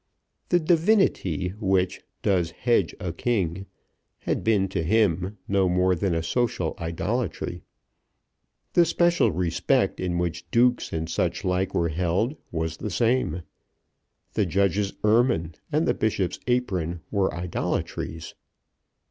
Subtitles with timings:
[0.49, 3.67] The "divinity" which "does hedge a king,"
[4.17, 7.61] had been to him no more than a social idolatry.
[8.73, 13.43] The special respect in which dukes and such like were held was the same.
[14.33, 18.33] The judge's ermine and the bishop's apron were idolatries.